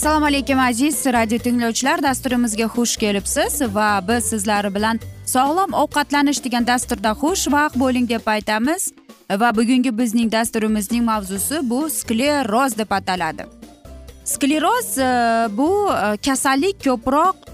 assalomu 0.00 0.26
alaykum 0.26 0.58
aziz 0.58 1.06
radio 1.06 1.38
tinglovchilar. 1.38 2.02
Dasturimizga 2.02 2.64
xush 2.64 2.96
kelibsiz 2.96 3.60
va 3.74 4.00
biz 4.08 4.24
sizlar 4.24 4.74
bilan 4.74 5.00
sog'lom 5.26 5.72
ovqatlanish 5.82 6.40
degan 6.44 6.66
dasturda 6.66 7.10
xushvaqt 7.22 7.76
bo'ling 7.82 8.08
deb 8.08 8.26
aytamiz. 8.26 8.92
Va 9.30 9.50
bugungi 9.56 9.98
bizning 9.98 10.32
dasturimizning 10.32 11.04
mavzusi 11.04 11.60
bu 11.70 11.90
skleroz 11.90 12.78
deb 12.78 12.90
ataladi. 12.90 13.44
Skleroz 14.24 14.98
e, 14.98 15.10
bu 15.58 15.70
e, 15.92 16.16
kasallik 16.16 16.84
ko'proq 16.84 17.49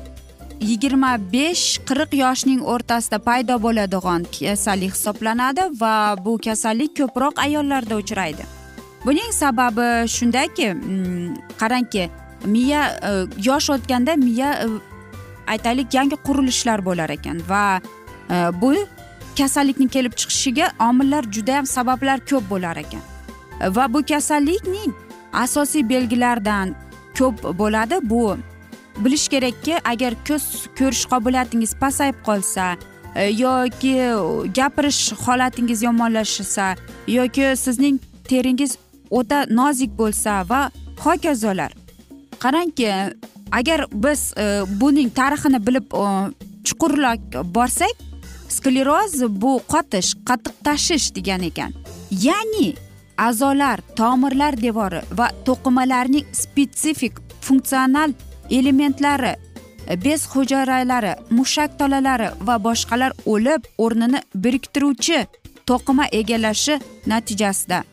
yigirma 0.60 1.18
besh 1.32 1.78
qirq 1.88 2.14
yoshning 2.16 2.60
o'rtasida 2.72 3.18
paydo 3.18 3.56
bo'ladigan 3.62 4.24
kasallik 4.36 4.92
hisoblanadi 4.94 5.62
va 5.80 6.16
bu 6.24 6.38
kasallik 6.38 6.96
ko'proq 6.96 7.38
ayollarda 7.46 7.96
uchraydi. 7.96 8.44
Buning 9.04 9.32
sababi 9.32 10.08
shundaki 10.08 10.72
mm, 10.74 11.36
qarangki 11.60 12.10
miya 12.44 12.82
e, 13.08 13.10
yosh 13.48 13.70
o'tganda 13.70 14.16
miya 14.16 14.50
e, 14.64 14.68
aytaylik 15.46 15.94
yangi 15.94 16.16
qurilishlar 16.26 16.84
bo'lar 16.84 17.10
ekan 17.10 17.42
va 17.48 17.80
e, 18.30 18.36
bu 18.60 18.74
kasallikni 19.38 19.88
kelib 19.88 20.12
chiqishiga 20.20 20.72
omillar 20.88 21.24
judayam 21.36 21.66
sabablar 21.66 22.18
ko'p 22.30 22.50
bo'lar 22.50 22.76
ekan. 22.76 23.04
Va 23.76 23.92
bu 23.92 24.02
kasallikning 24.02 24.92
asosiy 25.32 25.88
belgilaridan 25.88 26.74
ko'p 27.18 27.44
bo'ladi 27.58 27.96
bu 28.02 28.36
bilish 29.04 29.28
kerakki 29.28 29.78
agar 29.84 30.14
ko'z 30.28 30.44
ko'rish 30.78 31.04
qobiliyatingiz 31.12 31.74
pasayib 31.80 32.18
qolsa 32.26 32.76
e, 33.14 33.24
yoki 33.24 33.94
gapirish 34.58 35.12
holatingiz 35.24 35.82
yomonlashsa 35.82 36.74
yoki 37.08 37.52
sizning 37.64 38.00
teringiz 38.28 38.76
o'ta 39.10 39.44
nozik 39.50 39.92
bo'lsa 39.98 40.42
va 40.48 40.70
hokazolar. 41.04 41.72
Qarangki 42.38 42.90
agar 43.52 43.86
biz 43.92 44.32
e, 44.36 44.62
buning 44.80 45.10
tarixini 45.14 45.60
bilib 45.66 45.94
e, 45.94 46.04
chuqurroq 46.64 47.42
borsak 47.54 47.94
skleroz 48.48 49.22
bu 49.42 49.60
qotish 49.72 50.14
qattiq 50.28 50.54
tashish 50.64 51.14
degan 51.14 51.42
ekan. 51.50 51.72
Ya'ni 52.10 52.74
a'zolar 53.18 53.80
tomirlar 53.96 54.56
devori 54.62 55.00
va 55.18 55.30
to'qimalarning 55.46 56.26
spetsifik 56.32 57.20
funksional 57.40 58.12
elementlari 58.50 59.34
bez 60.04 60.26
hujayralari 60.26 61.14
mushak 61.30 61.78
tolalari 61.78 62.28
va 62.46 62.56
boshqalar 62.64 63.12
o'lib 63.26 63.62
o'rnini 63.78 64.20
biriktiruvchi 64.34 65.26
to'qima 65.66 66.06
egallashi 66.12 66.80
natijasida. 67.06 67.84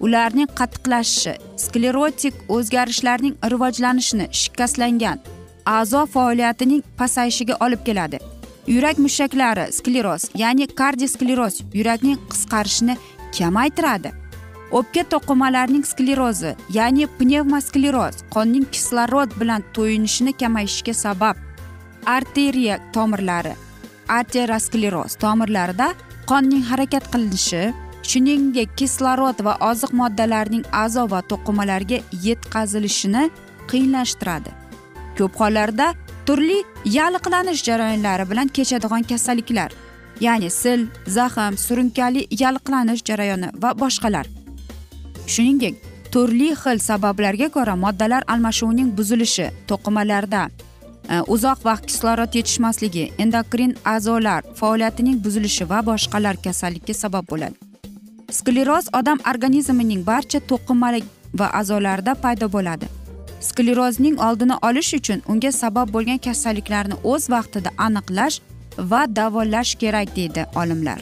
Ularning 0.00 0.48
qattiqlashishi 0.58 1.34
sklerotik 1.64 2.34
o'zgarishlarning 2.48 3.34
rivojlanishini 3.52 4.26
shikastlangan 4.40 5.18
a'zo 5.66 6.06
faoliyatining 6.06 6.82
pasayishiga 6.98 7.54
olib 7.64 7.84
keladi. 7.86 8.18
Yurak 8.66 8.98
mushaklari 8.98 9.72
skleroz 9.72 10.22
ya'ni 10.42 10.66
kardioskleroz 10.80 11.54
yurakning 11.74 12.18
qisqarishini 12.30 12.96
kamaytiradi. 13.38 14.19
O'pka 14.78 15.02
to'qimalarining 15.12 15.84
sklerozi 15.92 16.52
ya'ni 16.76 17.06
pnevmoskleroz 17.18 18.14
qonning 18.34 18.66
kislorod 18.74 19.30
bilan 19.40 19.62
to'yinishini 19.74 20.32
kamayishiga 20.40 20.94
sabab. 20.94 21.36
Arteriya 22.06 22.76
tomirlari. 22.94 23.54
Arterioskleroz 24.08 25.14
tomirlarida 25.22 25.88
qonning 26.30 26.64
harakat 26.70 27.04
qilinishi 27.12 27.62
shuningdek 28.10 28.70
kislorod 28.80 29.38
va 29.46 29.54
oziq 29.70 29.92
moddalarning 30.00 30.64
a'zo 30.84 31.04
va 31.12 31.20
to'qimalarga 31.30 31.98
yetkazilishini 32.26 33.24
qiyinlashtiradi. 33.70 34.50
Ko'p 35.18 35.34
hollarda 35.40 35.86
turli 36.26 36.58
yalliqlanish 36.96 37.62
jarayonlari 37.68 38.24
bilan 38.30 38.48
kechadigan 38.56 39.02
kasalliklar 39.10 39.70
ya'ni 40.26 40.50
sil 40.60 40.80
zaxm 41.16 41.54
surunkali 41.66 42.22
yalliqlanish 42.42 43.02
jarayoni 43.08 43.48
va 43.62 43.70
boshqalar. 43.82 44.39
Shuningdek 45.34 45.74
turli 46.12 46.50
xil 46.62 46.78
sabablarga 46.88 47.48
ko'ra 47.56 47.74
moddalar 47.84 48.22
almashuvining 48.32 48.90
buzilishi 48.98 49.46
to'qimalarda 49.70 50.42
e, 51.12 51.20
uzoq 51.34 51.58
vaqt 51.68 51.84
kislorod 51.90 52.34
yetishmasligi 52.38 53.04
endokrin 53.24 53.74
a'zolar 53.94 54.40
faoliyatining 54.60 55.18
buzilishi 55.24 55.68
va 55.72 55.80
boshqalar 55.90 56.36
kasallikka 56.46 56.94
sabab 57.02 57.24
bo'ladi. 57.32 57.56
Skleroz 58.38 58.86
odam 59.00 59.18
organizmining 59.32 60.06
barcha 60.06 60.40
to'qimalik 60.50 61.04
va 61.38 61.46
a'zolarida 61.60 62.14
paydo 62.24 62.46
bo'ladi. 62.56 62.86
Sklerozning 63.48 64.16
oldini 64.26 64.56
olish 64.68 64.94
uchun 64.98 65.22
unga 65.32 65.52
sabab 65.52 65.92
bo'lgan 65.94 66.18
kasalliklarni 66.26 66.96
o'z 67.12 67.30
vaqtida 67.34 67.70
aniqlash 67.86 68.36
va 68.90 69.02
davolash 69.18 69.74
kerak 69.82 70.16
deydi 70.16 70.46
olimlar. 70.62 70.98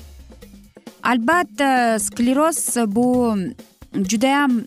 Albatta 1.02 1.98
skleroz 2.06 2.60
bu 2.96 3.08
judayam 3.94 4.64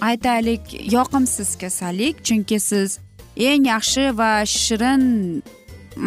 aytaylik 0.00 0.92
yoqimsiz 0.92 1.58
kasallik. 1.58 2.24
Chunki 2.24 2.60
siz 2.60 2.98
eng 3.36 3.66
yaxshi 3.66 4.18
va 4.18 4.46
shirin 4.46 5.42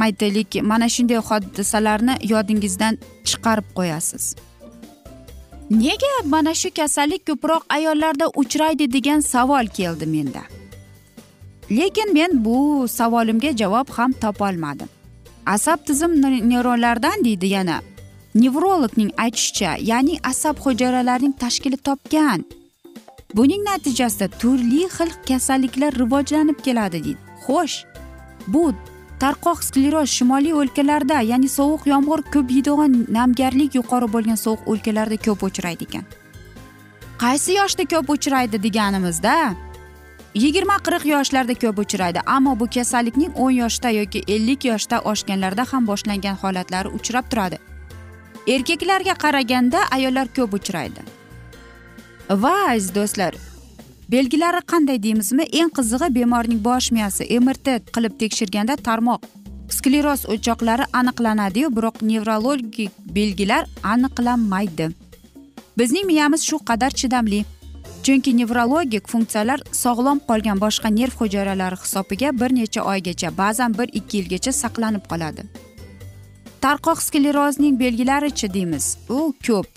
aytaylik 0.01 0.61
mana 0.63 0.89
shunday 0.89 1.17
hodisalarni 1.29 2.15
yodingizdan 2.33 2.97
chiqarib 3.29 3.67
qo'yasiz. 3.77 4.35
Nega 5.69 6.13
mana 6.25 6.53
shu 6.53 6.69
kasallik 6.73 7.25
ko'proq 7.29 7.63
ayollarda 7.69 8.25
uchraydi 8.41 8.91
degan 8.93 9.19
savol 9.19 9.65
keldi 9.77 10.05
menda. 10.05 10.43
Lekin 11.71 12.13
men 12.13 12.45
bu 12.45 12.87
savolimga 12.89 13.51
javob 13.57 13.89
ham 13.89 14.11
topolmadim. 14.11 14.89
Asab 15.45 15.85
tizim 15.85 16.21
neyronlaridan 16.49 17.23
deydi 17.25 17.47
yana. 17.47 17.81
Nevrologning 18.43 19.11
aytishicha 19.25 19.71
ya'ni 19.91 20.15
asab 20.31 20.55
hujayralarining 20.63 21.33
tashkili 21.43 21.77
topgan. 21.87 22.43
Buning 23.37 23.63
natijasida 23.69 24.27
turli 24.41 24.83
xil 24.95 25.11
kasalliklar 25.27 25.91
rivojlanib 26.01 26.57
keladi 26.65 27.03
deydi. 27.03 27.17
Xo'sh 27.45 27.77
bu 28.53 28.63
tarqoq 29.21 29.59
skleroz 29.67 30.09
shimoliy 30.17 30.53
o'lkalarda 30.61 31.21
ya'ni 31.31 31.49
sovuq 31.57 31.83
yomg'ir 31.93 32.21
ko'p 32.33 32.51
yeydigan 32.55 32.93
namgarlik 33.17 33.75
yuqori 33.79 34.07
bo'lgan 34.15 34.39
sovuq 34.45 34.61
o'lkalarda 34.71 35.17
ko'p 35.25 35.43
uchraydi 35.49 35.87
ekan. 35.89 36.05
Qaysi 37.23 37.51
yoshda 37.59 37.83
ko'p 37.93 38.09
uchraydi 38.15 38.57
deganimizda 38.65 39.35
yigirma 40.43 40.77
qirq 40.85 41.03
yoshlarda 41.13 41.55
ko'p 41.63 41.77
uchraydi 41.83 42.19
ammo 42.35 42.59
bu 42.59 42.65
kasallikning 42.75 43.31
o'n 43.43 43.53
yoshda 43.61 43.89
yoki 43.99 44.19
ellik 44.35 44.61
yoshda 44.71 44.97
oshganlarda 45.11 45.63
ham 45.71 45.83
boshlangan 45.91 46.35
holatlari 46.43 46.89
uchrab 46.99 47.25
turadi. 47.31 47.57
Erkaklarga 48.47 49.13
qaraganda 49.13 49.79
ayollar 49.91 50.27
ko'p 50.35 50.53
uchraydi. 50.53 51.01
Va 52.29 52.53
aziz 52.69 52.95
do'stlar 52.95 53.35
belgilari 54.11 54.61
qanday 54.71 55.03
deymizmi? 55.03 55.43
Eng 55.43 55.69
qizig'i 55.77 56.15
bemorning 56.15 56.63
bosh 56.63 56.91
miyasi 56.91 57.39
mrt 57.39 57.67
qilib 57.95 58.17
tekshirganda 58.21 58.75
tarmoq 58.87 59.21
skleroz 59.77 60.25
o'choqlari 60.33 60.85
aniqlanadiyu 60.99 61.69
biroq 61.77 62.01
nevrologik 62.01 62.91
belgilar 63.15 63.63
aniqlanmaydi. 63.83 64.89
Bizning 65.77 66.05
miyamiz 66.11 66.41
shu 66.49 66.57
qadar 66.69 66.91
chidamli 67.01 67.45
chunki 68.03 68.31
nevrologik 68.37 69.07
funksiyalar 69.11 69.59
sog'lom 69.83 70.19
qolgan 70.29 70.57
boshqa 70.65 70.89
nerv 70.99 71.13
hujayralari 71.21 71.77
hisobiga 71.83 72.29
bir 72.41 72.51
necha 72.59 72.81
oygacha 72.91 73.37
ba'zan 73.41 73.77
bir 73.79 73.87
ikki 73.99 74.17
yilgacha 74.17 74.51
saqlanib 74.61 75.03
qoladi. 75.11 75.43
Tarqoq 76.65 77.01
sklerozning 77.01 77.79
belgilarichi 77.79 78.53
deymiz. 78.53 78.97
U 79.09 79.33
ko'p. 79.47 79.67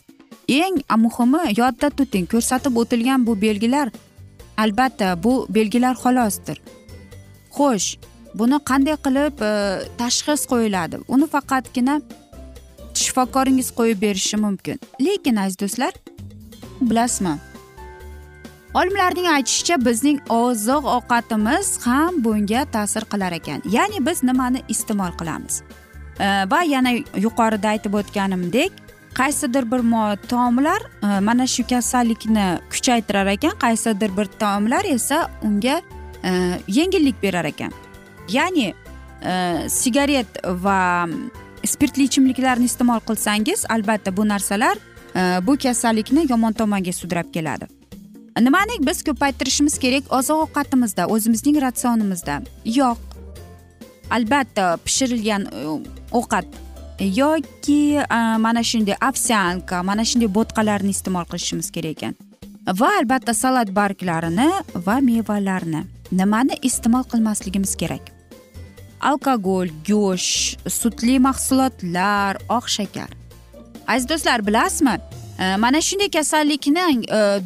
Eng 0.49 0.76
muhimi 1.05 1.43
yodda 1.56 1.90
tuting 1.90 2.26
ko'rsatib 2.32 2.76
o'tilgan 2.76 3.26
bu 3.26 3.40
belgilar. 3.40 3.88
Albatta 4.56 5.23
bu 5.25 5.46
belgilar 5.50 5.94
xolosdir. 6.02 6.58
Xo'sh 7.56 7.88
buni 8.34 8.58
qanday 8.70 8.96
qilib 9.05 9.37
e, 9.43 9.52
tashxis 10.00 10.43
qo'yiladi? 10.52 10.96
Uni 11.08 11.26
faqatgina 11.34 12.00
shifokoringiz 12.94 13.70
qo'yib 13.79 14.02
berishi 14.02 14.37
mumkin. 14.37 14.81
Lekin 15.00 15.37
aziz 15.37 15.58
do'stlar 15.62 15.93
bilasizmi? 16.81 17.37
Olimlarning 18.75 19.29
aytishicha 19.37 19.76
bizning 19.84 20.19
oziq 20.32 20.87
ovqatimiz 20.96 21.67
ham 21.87 22.25
bunga 22.25 22.64
ta'sir 22.75 23.05
qilar 23.12 23.32
ekan. 23.38 23.61
Ya'ni 23.76 24.06
biz 24.06 24.23
nimani 24.29 24.61
iste'mol 24.75 25.12
qilamiz? 25.20 25.62
Э, 26.20 26.44
va 26.50 26.62
yana 26.62 26.92
yuqorida 27.16 27.68
aytib 27.74 27.94
o'tganimdek 27.94 28.82
qaysidir 29.14 29.66
bir 29.72 30.16
taomlar 30.28 30.82
e, 31.02 31.20
mana 31.20 31.46
shu 31.46 31.66
kasallikni 31.66 32.60
kuchaytirar 32.70 33.26
ekan 33.26 33.56
qaysidir 33.58 34.16
bir 34.16 34.24
taomlar 34.24 34.84
esa 34.84 35.30
unga 35.42 35.82
e, 36.24 36.30
yengillik 36.68 37.22
berar 37.22 37.44
ekan. 37.44 37.72
Ya'ni 38.28 38.74
e, 39.24 39.32
sigaret 39.68 40.40
va 40.44 41.08
spirtli 41.64 42.08
ichimliklarni 42.08 42.64
iste'mol 42.64 43.00
qilsangiz 43.08 43.66
albatta 43.68 44.16
bu 44.16 44.28
narsalar 44.28 44.78
bu 45.46 45.56
kasallikni 45.58 46.24
yomon 46.30 46.52
tomonga 46.52 46.92
sudrab 46.92 47.32
keladi. 47.32 47.66
Nimani 48.40 48.78
biz 48.80 49.02
ko'paytirishimiz 49.04 49.78
kerak? 49.78 50.08
Oziq 50.18 50.38
ovqatimizda 50.46 51.06
o'zimizning 51.06 51.60
ratsionimizda. 51.60 52.40
Yog' 52.64 52.98
albatta 54.10 54.76
pishirilgan 54.84 55.44
ovqat 56.18 56.46
e, 56.98 57.06
yoki 57.20 57.98
e, 57.98 58.20
mana 58.38 58.62
shunday 58.70 58.96
ovsyanka 59.08 59.82
mana 59.82 60.04
shunday 60.10 60.30
bo'tqalarni 60.38 60.92
iste'mol 60.96 61.26
qilishimiz 61.30 61.70
kerak 61.74 61.96
ekan. 61.96 62.14
Va 62.80 62.90
albatta 63.00 63.34
salat 63.34 63.70
barglarini 63.78 64.50
va 64.86 64.96
mevalarni 65.08 65.84
nimani 66.20 66.58
iste'mol 66.68 67.06
qilmasligimiz 67.12 67.74
kerak. 67.82 68.12
Alkogol 69.10 69.72
go'sht 69.88 70.68
sutli 70.80 71.18
mahsulotlar 71.28 72.38
oq 72.58 72.68
shakar. 72.76 73.10
Aziz 73.88 74.08
do'stlar 74.08 74.46
bilasizmi? 74.46 74.98
E, 75.42 75.56
mana 75.56 75.80
shunday 75.88 76.10
kasallikni 76.18 76.86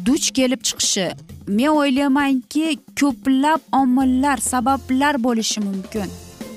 duch 0.05 0.31
kelib 0.37 0.61
chiqishi 0.67 1.07
men 1.47 1.71
o'ylaymanki 1.71 2.77
ko'plab 2.99 3.61
omillar 3.81 4.37
sabablar 4.51 5.15
bo'lishi 5.23 5.63
mumkin. 5.67 6.09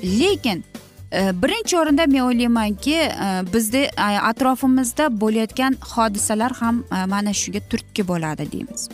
Lekin 0.02 0.64
birinchi 1.12 1.78
o'rinda 1.78 2.06
men 2.06 2.20
o'ylaymanki 2.20 2.94
e, 2.94 3.10
bizni 3.52 3.78
e, 3.78 4.02
atrofimizda 4.02 5.20
bo'layotgan 5.20 5.76
hodisalar 5.80 6.52
ham 6.52 6.84
e, 6.92 7.04
mana 7.04 7.32
shunga 7.32 7.60
turtki 7.70 8.08
bo'ladi 8.08 8.52
deymiz. 8.52 8.88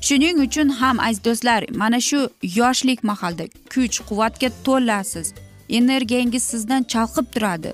Shuning 0.00 0.38
uchun 0.46 0.68
ham 0.68 1.00
aziz 1.00 1.24
do'stlar 1.24 1.64
mana 1.74 2.00
shu 2.00 2.30
yoshlik 2.42 3.04
mahalda 3.04 3.44
kuch 3.74 3.96
quvvatga 4.08 4.48
to'lasiz. 4.64 5.34
Energiyangiz 5.68 6.42
sizdan 6.42 6.82
chalqib 6.92 7.26
turadi. 7.34 7.72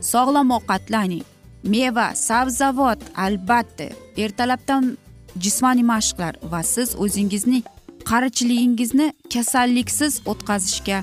Sog'lom 0.00 0.50
ovqatlaning 0.50 1.24
meva 1.64 2.14
sabzavot 2.14 3.00
albatta 3.16 3.86
ertalabdan 4.16 4.98
jismoniy 5.44 5.86
mashqlar 5.94 6.34
va 6.52 6.62
siz 6.62 6.88
o'zingizning 7.04 7.64
qarichiligingizni 8.10 9.12
kasalliksiz 9.34 10.20
o'tkazishga 10.30 10.98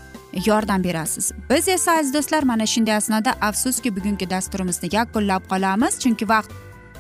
yordam 0.46 0.84
berasiz. 0.84 1.32
Biz 1.50 1.68
esa 1.68 1.92
aziz 1.92 2.14
do'stlar 2.14 2.44
mana 2.44 2.66
shunday 2.66 2.96
asnoda 2.96 3.32
afsuski 3.42 3.96
bugungi 3.96 4.30
dasturimizni 4.30 4.90
yakunlab 4.92 5.44
qolamiz. 5.52 6.00
Chunki 6.00 6.30
vaqt 6.30 6.52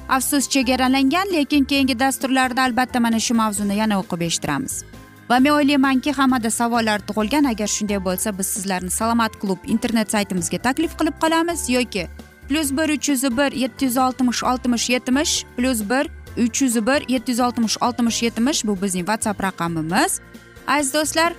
afsus 0.09 0.49
chegaralangan 0.49 1.27
lekin 1.33 1.63
keyingi 1.63 1.99
dasturlarda 1.99 2.61
albatta 2.61 2.99
mana 2.99 3.19
shu 3.19 3.33
mavzuni 3.33 3.75
yana 3.75 3.99
o'qib 3.99 4.21
eshittiramiz. 4.21 4.83
Va 5.29 5.39
men 5.39 5.51
o'ylaymanki 5.51 6.11
hammada 6.11 6.49
savollar 6.51 6.99
tug'ilgan. 7.07 7.45
Agar 7.51 7.67
shunday 7.67 7.99
bo'lsa 8.05 8.37
biz 8.37 8.47
sizlarni 8.47 8.89
salomat 8.89 9.39
klub 9.41 9.59
internet 9.63 10.11
saytimizga 10.11 10.57
taklif 10.57 10.97
qilib 10.99 11.15
qolamiz 11.23 11.69
yoki 11.69 12.07
plyus 12.49 12.71
bir 12.71 12.89
uch 12.89 13.09
yuz 13.09 13.23
bir 13.23 13.51
yetti 13.51 13.85
yuz 13.85 13.97
oltmish 13.97 14.43
oltmish 14.43 14.89
yetmish 14.89 15.45
plyus 15.57 15.81
bir 15.89 16.09
uch 16.43 16.61
yuz 16.61 16.75
bir 16.87 17.09
yetti 17.09 17.31
yuz 17.31 17.39
oltmish 17.39 17.77
oltmish 17.81 18.23
yetmish 18.23 18.65
bu 18.65 18.81
bizning 18.81 19.05
whatsapp 19.05 19.43
raqamimiz. 19.43 20.19
Aziz 20.67 20.93
do'stlar 20.93 21.33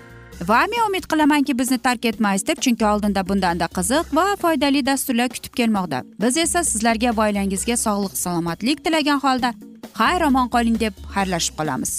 va 0.48 0.60
men 0.70 0.86
umid 0.88 1.06
qilamanki 1.12 1.58
bizni 1.58 1.78
tark 1.78 2.04
etmaysiz 2.10 2.46
deb 2.48 2.62
chunki 2.64 2.86
oldinda 2.92 3.22
bundanda 3.28 3.66
qiziq 3.78 4.14
va 4.18 4.26
foydali 4.42 4.86
dasturlar 4.86 5.28
kutib 5.34 5.52
kelmoqda. 5.60 6.02
Biz 6.22 6.36
esa 6.44 6.64
sizlarga 6.64 7.16
va 7.16 7.26
oilangizga 7.28 7.76
sog'lik 7.76 8.16
salomatlik 8.24 8.84
tilagan 8.84 9.20
holda 9.24 9.52
xayr 10.00 10.26
omon 10.28 10.48
qoling 10.54 10.80
deb 10.80 10.94
xayrlashib 11.14 11.54
qolamiz. 11.60 11.92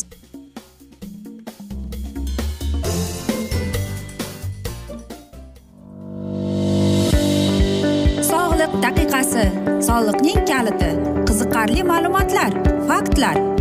Sog'liq 8.32 8.74
daqiqasi 8.86 9.46
soliqning 9.88 10.46
kaliti 10.52 10.92
qiziqarli 11.28 11.82
ma'lumotlar 11.94 12.52
faktlar. 12.90 13.61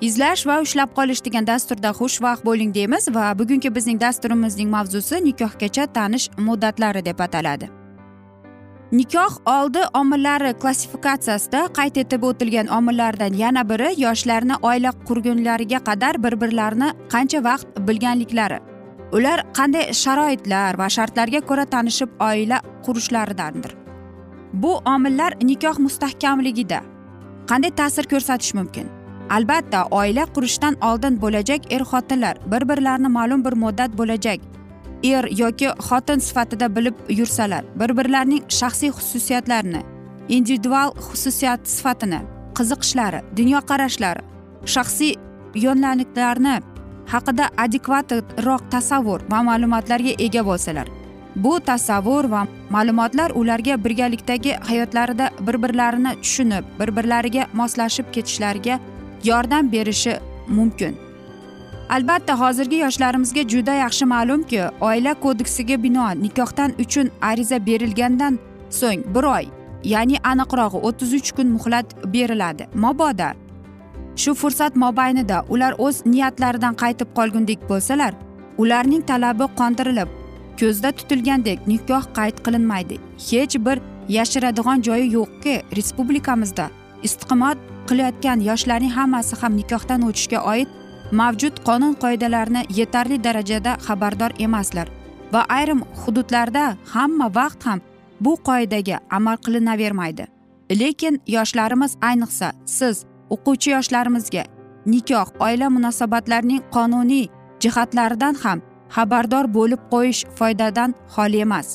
izlash 0.00 0.46
va 0.46 0.60
ushlab 0.62 0.92
qolish 0.94 1.22
degan 1.26 1.46
dasturda 1.46 1.90
xushvaqt 2.00 2.44
bo'ling 2.46 2.74
deymiz 2.74 3.08
va 3.14 3.32
bugungi 3.38 3.70
bizning 3.74 3.98
dasturimizning 4.00 4.70
mavzusi 4.70 5.20
nikohgacha 5.24 5.86
tanish 5.98 6.28
muddatlari 6.38 7.04
deb 7.04 7.20
ataladi. 7.26 7.68
Nikoh 8.92 9.34
oldi 9.46 9.80
omillari 10.00 10.54
klassifikatsiyasida 10.62 11.66
qayd 11.78 11.98
etib 12.02 12.22
o'tilgan 12.28 12.70
omillardan 12.76 13.34
yana 13.42 13.64
biri 13.70 13.88
yoshlarni 14.00 14.56
oila 14.62 14.92
qurgunlariga 15.08 15.80
qadar 15.88 16.22
bir 16.24 16.40
birlarini 16.40 16.88
qancha 17.12 17.44
vaqt 17.44 17.66
bilganliklari. 17.88 18.58
Ular 19.12 19.42
qanday 19.58 19.92
sharoitlar 20.02 20.78
va 20.80 20.88
shartlarga 20.96 21.40
ko'ra 21.50 21.64
tanishib 21.74 22.10
oila 22.28 22.60
qurishlaridandir. 22.86 23.74
Bu 24.52 24.72
omillar 24.94 25.36
nikoh 25.50 25.76
mustahkamligida 25.86 26.80
qanday 27.50 27.70
ta'sir 27.80 28.04
ko'rsatishi 28.12 28.56
mumkin? 28.60 28.97
Albatta 29.36 29.80
oila 29.90 30.24
qurishdan 30.34 30.74
oldin 30.88 31.20
bo'lajak 31.22 31.72
er 31.74 31.82
xotinlar 31.90 32.36
bir 32.52 32.62
birlarini 32.70 33.10
ma'lum 33.18 33.44
bir 33.44 33.54
muddat 33.64 33.90
bo'lajak 33.98 34.40
er 35.12 35.24
yoki 35.42 35.68
xotin 35.88 36.18
sifatida 36.28 36.76
bilib 36.76 36.96
yursalar 37.08 37.64
bir 37.80 37.96
birlarining 37.98 38.42
shaxsiy 38.60 38.90
xususiyatlarini 38.98 39.82
individual 40.28 40.90
xususiyat 41.06 41.60
sifatini 41.76 42.20
qiziqishlari 42.58 43.20
dunyoqarashlari 43.38 44.22
shaxsiy 44.74 45.14
yo'nalishlarni 45.64 46.56
haqida 47.12 47.44
adekvatroq 47.64 48.62
tasavvur 48.74 49.20
va 49.32 49.42
ma'lumotlarga 49.48 50.12
ega 50.26 50.42
bo'lsalar 50.50 50.88
bu 51.44 51.60
tasavvur 51.70 52.24
va 52.34 52.42
ma'lumotlar 52.70 53.30
ularga 53.40 53.84
birgalikdagi 53.84 54.52
hayotlarida 54.68 55.30
bir 55.46 55.62
birlarini 55.62 56.12
tushunib 56.22 56.64
bir 56.80 56.96
birlariga 56.96 57.46
moslashib 57.60 58.06
ketishlariga 58.12 58.80
yordam 59.24 59.72
berishi 59.72 60.18
mumkin. 60.48 60.96
Albatta 61.90 62.40
hozirgi 62.40 62.76
yoshlarimizga 62.76 63.42
juda 63.48 63.74
yaxshi 63.74 64.04
ma'lumki 64.04 64.62
oila 64.80 65.14
kodeksiga 65.14 65.82
binoan 65.82 66.22
nikohdan 66.22 66.74
uchun 66.78 67.10
ariza 67.22 67.66
berilgandan 67.66 68.38
so'ng 68.70 69.02
bir 69.14 69.24
oy 69.24 69.44
ya'ni 69.84 70.16
aniqrog'i 70.30 70.78
o'ttiz 70.88 71.14
uch 71.18 71.30
kun 71.36 71.48
muhlat 71.56 71.86
beriladi. 72.14 72.64
Mabodo 72.74 73.30
shu 74.16 74.34
fursat 74.34 74.76
mobaynida 74.76 75.44
ular 75.48 75.74
o'z 75.78 75.96
niyatlaridan 76.06 76.74
qaytib 76.82 77.08
qolgundek 77.18 77.60
bo'lsalar 77.70 78.12
ularning 78.58 79.02
talabi 79.10 79.46
qondirilib 79.60 80.08
ko'zda 80.60 80.90
tutilgandek 80.98 81.66
nikoh 81.72 82.04
qayd 82.18 82.36
qilinmaydi. 82.44 82.96
Hech 83.30 83.56
bir 83.66 83.78
yashiradigan 84.08 84.82
joyi 84.82 85.06
yo'qki 85.12 85.54
respublikamizda. 85.76 86.66
Istiqomat 87.06 87.58
qilayotgan 87.88 88.40
yoshlarning 88.48 88.92
hammasi 88.98 89.36
ham 89.40 89.56
nikohdan 89.60 90.02
o'tishga 90.08 90.40
oid 90.52 90.68
mavjud 91.20 91.54
qonun 91.68 91.94
qoidalarni 92.02 92.62
yetarli 92.78 93.18
darajada 93.26 93.72
xabardor 93.86 94.32
emaslar 94.46 94.88
va 95.32 95.44
ayrim 95.58 95.80
hududlarda 96.02 96.64
hamma 96.94 97.28
vaqt 97.38 97.60
ham 97.68 97.80
bu 98.20 98.32
qoidaga 98.48 98.98
amal 99.10 99.36
qilinavermaydi. 99.44 100.24
Lekin 100.80 101.20
yoshlarimiz 101.26 101.92
ayniqsa 102.08 102.52
siz 102.66 103.04
o'quvchi 103.34 103.70
yoshlarimizga 103.76 104.44
nikoh 104.86 105.28
oila 105.46 105.68
munosabatlarining 105.76 106.62
qonuniy 106.74 107.26
jihatlaridan 107.62 108.34
ham 108.42 108.58
xabardor 108.96 109.46
bo'lib 109.56 109.80
qo'yish 109.92 110.20
foydadan 110.38 110.94
xoli 111.14 111.40
emas. 111.46 111.68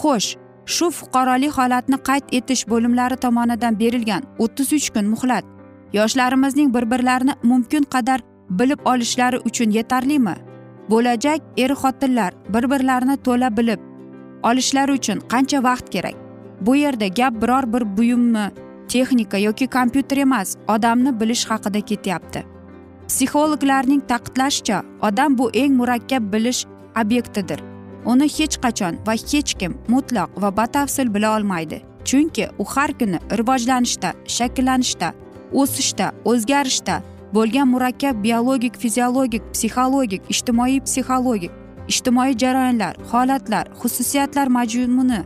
Xo'sh 0.00 0.28
shu 0.66 0.90
fuqarolik 0.90 1.52
holatni 1.58 1.98
qayd 2.08 2.24
etish 2.32 2.64
bo'limlari 2.68 3.16
tomonidan 3.16 3.78
berilgan 3.80 4.22
o'ttiz 4.38 4.72
uch 4.72 4.88
kun 4.94 5.06
muhlat. 5.14 5.44
Yoshlarimizning 5.92 6.74
bir 6.74 6.90
birlarini 6.90 7.34
mumkin 7.42 7.82
qadar 7.94 8.20
bilib 8.50 8.80
olishlari 8.84 9.38
uchun 9.38 9.70
yetarlimi? 9.70 10.36
Bo'lajak 10.90 11.40
er 11.56 11.70
xotinlar 11.82 12.32
bir 12.54 12.70
birlarini 12.70 13.16
to'la 13.16 13.56
bilib 13.56 13.80
olishlari 14.42 14.92
uchun 14.92 15.18
qancha 15.32 15.62
vaqt 15.62 15.90
kerak? 15.90 16.16
Bu 16.60 16.76
yerda 16.76 17.06
gap 17.06 17.42
biror 17.42 17.72
bir 17.72 17.96
buyummi 17.96 18.50
texnika 18.88 19.38
yoki 19.38 19.66
kompyuter 19.66 20.16
emas 20.16 20.56
odamni 20.68 21.20
bilish 21.20 21.44
haqida 21.50 21.80
ketyapti. 21.80 22.44
Psixologlarning 23.08 24.02
ta'kidlashicha 24.08 24.82
odam 25.02 25.38
bu 25.38 25.50
eng 25.50 25.72
murakkab 25.76 26.32
bilish 26.32 26.66
obyektidir. 27.02 27.73
Uni 28.12 28.28
hech 28.36 28.56
qachon 28.64 28.94
va 29.06 29.12
hech 29.12 29.54
kim 29.60 29.72
mutlaq 29.88 30.30
va 30.42 30.56
batafsil 30.56 31.08
bila 31.14 31.36
olmaydi. 31.36 31.82
Chunki 32.04 32.48
u 32.58 32.64
har 32.64 32.92
kuni 32.98 33.18
rivojlanishda 33.38 34.10
shakllanishda 34.36 35.08
o'sishda 35.60 36.12
o'zgarishda 36.30 37.02
bo'lgan 37.34 37.68
murakkab 37.74 38.22
biologik 38.24 38.74
fiziologik 38.82 39.42
psixologik 39.54 40.22
ijtimoiy 40.34 40.80
psixologik 40.86 41.52
ijtimoiy 41.88 42.34
jarayonlar 42.42 42.94
holatlar 43.10 43.66
xususiyatlar 43.80 44.48
majmuni 44.56 45.20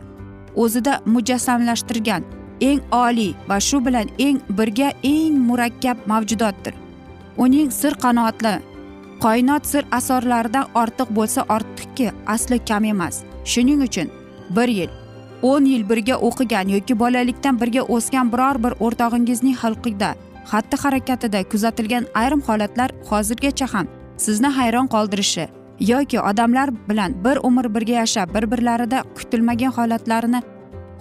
o'zida 0.55 0.93
mujassamlashtirgan 1.05 2.23
eng 2.69 2.81
oliy 2.91 3.33
va 3.49 3.57
shu 3.67 3.79
bilan 3.85 4.07
eng 4.27 4.39
birga 4.57 4.89
eng 5.03 5.35
murakkab 5.49 5.97
mavjudotdir. 6.11 6.73
Uning 7.37 7.71
sir 7.71 7.93
qanoatli 8.03 8.53
qoinot 9.23 9.65
sir 9.71 9.83
asorlaridan 9.91 10.65
ortiq 10.81 11.09
bo'lsa 11.17 11.41
ortiqki 11.55 12.11
asli 12.33 12.59
kam 12.69 12.83
emas. 12.83 13.15
Shuning 13.51 13.81
uchun 13.87 14.07
bir 14.55 14.67
yil 14.79 14.89
o'n 15.41 15.65
yil 15.65 15.83
birga 15.89 16.15
o'qigan 16.27 16.67
yoki 16.75 16.99
bolalikdan 16.99 17.59
birga 17.61 17.81
o'sgan 17.95 18.31
biror 18.33 18.57
bir 18.63 18.73
o'rtog'ingizning 18.85 19.55
xalqida 19.61 20.09
xatti 20.51 20.75
harakatida 20.83 21.43
kuzatilgan 21.51 22.05
ayrim 22.21 22.41
holatlar 22.47 22.89
hozirgacha 23.09 23.67
ham 23.73 23.87
sizni 24.25 24.49
hayron 24.59 24.87
qoldirishi 24.95 25.45
yoki 25.91 26.19
odamlar 26.29 26.69
bilan 26.89 27.11
bir 27.25 27.37
umr 27.49 27.65
birga 27.75 27.95
yashab 28.01 28.33
bir 28.35 28.51
birlarida 28.51 29.03
kutilmagan 29.17 29.71
holatlarini 29.77 30.41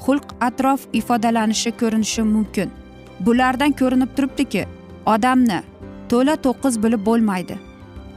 xulq 0.04 0.28
atrof 0.40 0.80
ifodalanishi 0.92 1.70
ko'rinishi 1.80 2.22
mumkin. 2.34 2.70
Bulardan 3.26 3.72
ko'rinib 3.80 4.10
turibdiki 4.16 4.62
odamni 5.14 5.62
to'la 6.10 6.34
to'qqiz 6.44 6.82
bilib 6.82 7.02
bo'lmaydi. 7.08 7.58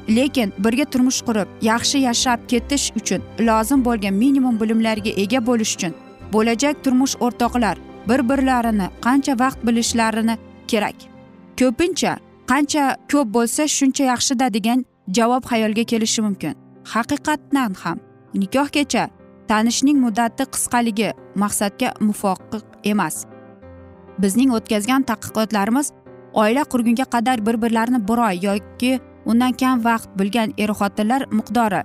Lekin 0.09 0.53
birga 0.57 0.85
turmush 0.85 1.21
qurib 1.27 1.47
yaxshi 1.61 1.97
yashab 2.07 2.39
ketish 2.47 2.91
uchun 2.99 3.21
lozim 3.39 3.85
bo'lgan 3.85 4.13
minimum 4.13 4.59
bilimlarga 4.61 5.11
ega 5.23 5.45
bo'lish 5.49 5.75
uchun 5.75 5.93
bo'lajak 6.33 6.83
turmush 6.83 7.15
o'rtoqlar 7.25 7.77
bir 8.09 8.29
birlarini 8.29 8.87
qancha 9.05 9.39
vaqt 9.39 9.59
bilishlarini 9.67 10.37
kerak. 10.67 10.95
Ko'pincha 11.59 12.13
qancha 12.51 12.83
ko'p 13.11 13.27
bo'lsa 13.35 13.63
shuncha 13.77 14.03
yaxshida 14.13 14.53
degan 14.53 14.85
javob 15.17 15.43
xayolga 15.51 15.83
kelishi 15.91 16.21
mumkin. 16.21 16.53
Haqiqatdan 16.93 17.73
ham 17.83 17.97
nikohgacha 18.41 19.03
tanishning 19.47 19.97
muddati 20.05 20.43
qisqaligi 20.53 21.09
maqsadga 21.43 21.89
muvofiq 22.07 22.63
emas. 22.91 23.15
Bizning 24.21 24.49
o'tkazgan 24.57 25.01
tadqiqotlarimiz 25.09 25.87
oila 26.41 26.63
qurgunga 26.71 27.05
qadar 27.13 27.45
bir 27.45 27.55
birlarini 27.63 28.07
bir 28.07 28.17
oy 28.27 28.35
yoki 28.47 28.99
undan 29.25 29.53
kam 29.61 29.83
vaqt 29.83 30.09
bilgan 30.19 30.53
er 30.57 30.71
xotinlar 30.79 31.25
miqdori. 31.37 31.81